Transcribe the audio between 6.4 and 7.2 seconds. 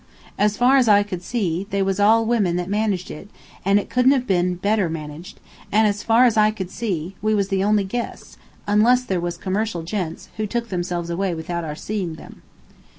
could see,